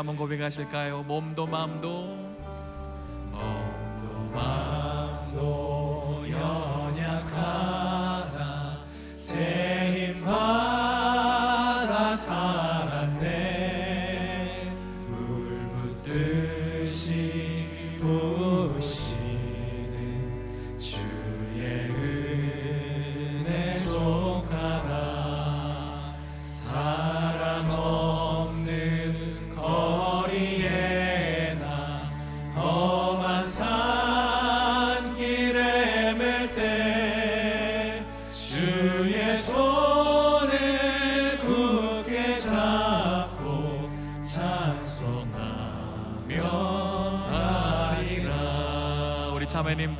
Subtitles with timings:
[0.01, 1.03] 한번 고백하실까요?
[1.03, 2.20] 몸도 마음도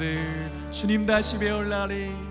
[0.02, 2.31] 자매님들 주님 다시 배울 날이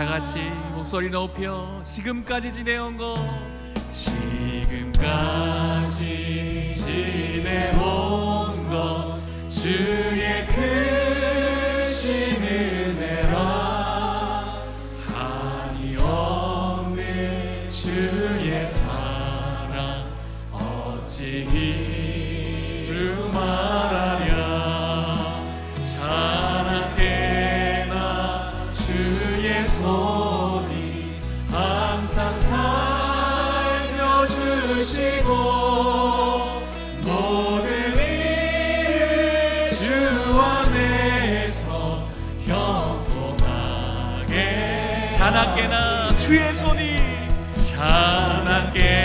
[0.00, 0.38] 다 같이
[0.72, 3.18] 목소리 높여 지금까지 지내온 것
[3.90, 5.02] 지금까지
[6.72, 10.09] 지내온 것주
[29.80, 31.14] 손이
[31.50, 32.38] 항상
[33.88, 35.32] 살려주시고
[37.02, 42.06] 모든 일을 주 안에서
[42.46, 44.28] 형통하게
[45.08, 47.00] 자나깨나 주의 손이
[47.74, 49.00] 자나깨나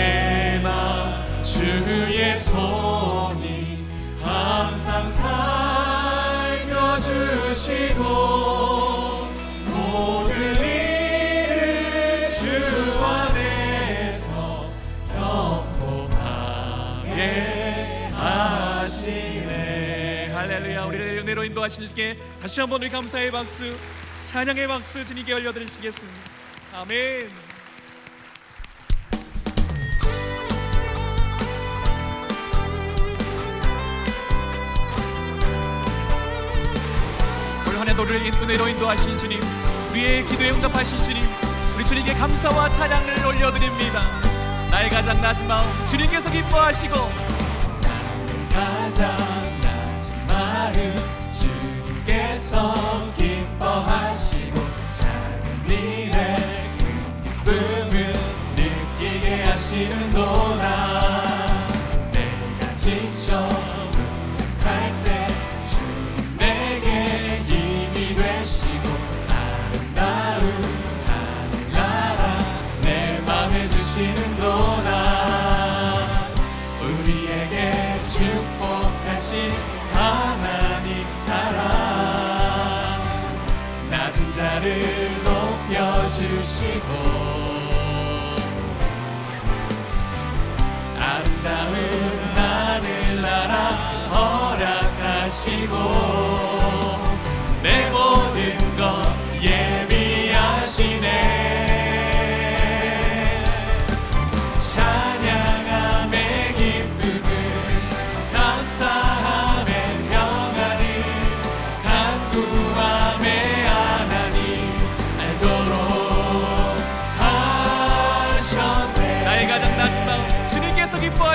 [1.42, 3.86] 주의 손이
[4.22, 5.08] 항상
[6.68, 8.35] 살펴주시고
[21.26, 22.16] 은혜로 인도하실 게.
[22.40, 23.76] 다시 한번 우리 감사의 박수
[24.22, 26.20] 찬양의 박수 주님께 올려드리시겠습니다.
[26.72, 27.28] 아멘.
[37.68, 39.40] 올 한해도 우리를 은혜로 인도하신 주님
[39.90, 41.26] 우리의 기도에 응답하신 주님
[41.74, 44.20] 우리 주님께 감사와 찬양을 올려드립니다.
[44.70, 46.94] 나의 가장 낮은 마음 주님께서 기뻐하시고
[47.82, 49.45] 나의 가장
[53.96, 54.35] 기뻐
[86.16, 86.88] 주시고
[90.98, 91.74] 아름다운
[92.34, 93.68] 하늘나라
[94.56, 95.74] 허락하시고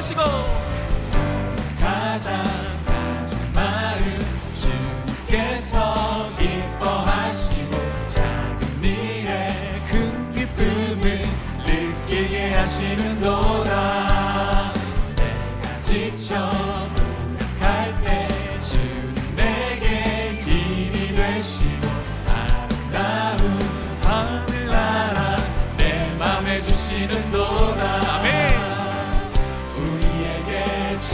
[0.02, 0.71] 기뻐하시고.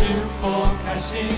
[0.07, 1.29] 축복하신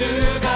[0.00, 0.49] to the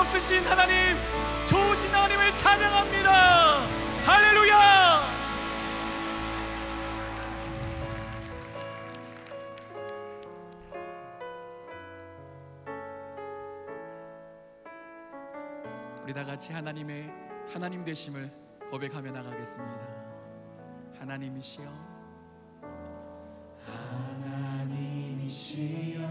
[0.00, 0.96] 없으신 하나님
[1.46, 3.60] 좋으신 하나님을 찬양합니다.
[4.06, 5.14] 할렐루야!
[16.04, 17.10] 우리 다 같이 하나님의
[17.50, 18.30] 하나님 되심을
[18.70, 19.80] 고백하며 나가겠습니다.
[20.98, 21.66] 하나님이시여.
[24.64, 26.03] 하나님이시여.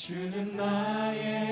[0.00, 1.49] 주는 나의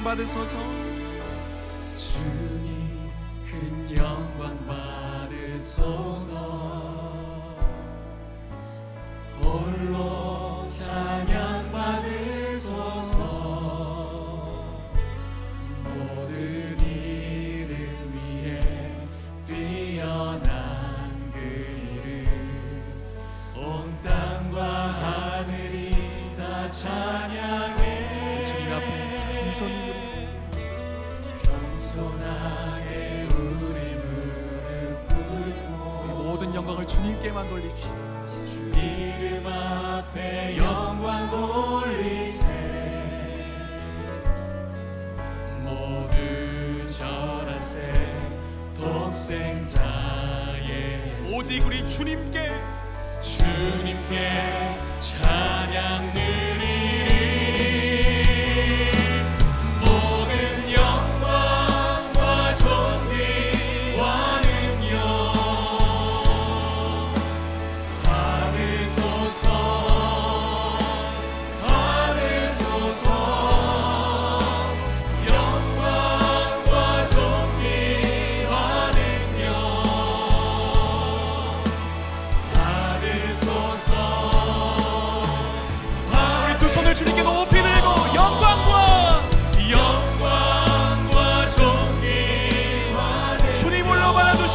[0.00, 0.56] 영광 받으소서.
[1.94, 3.10] 주님
[3.44, 6.38] 큰 영광 받으소서.
[9.42, 13.20] 홀로 찬양 받으소서.
[15.84, 19.06] 모든 이름 위에
[19.44, 21.38] 뛰어난 그
[22.02, 22.82] 이름
[23.54, 27.76] 온 땅과 하늘이 다 찬양
[28.46, 29.10] 주님 앞에
[29.44, 29.89] 감사님
[36.50, 37.96] 모든 영광을 주님께만 돌리시다.
[38.44, 42.44] 주 이름 앞에 영광 돌리세.
[45.60, 47.92] 모두 절하세.
[48.76, 50.12] 독생자의
[51.32, 52.50] 오직 우리 주님께
[53.20, 54.79] 주님께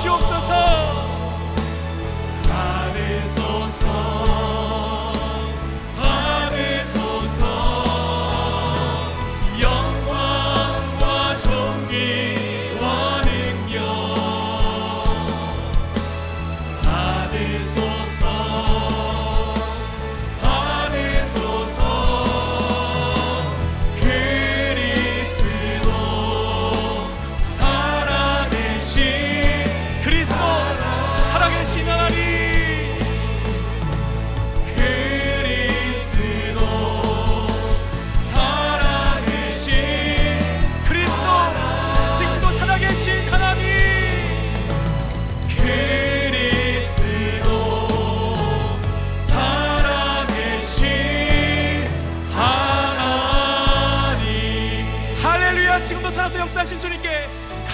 [0.05, 0.34] shows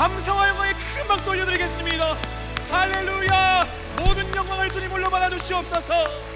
[0.01, 2.17] 감사와 영광의 큰 박수 올려드리겠습니다.
[2.71, 3.67] 할렐루야!
[3.99, 6.30] 모든 영광을 주님 물로 받아주시옵소서.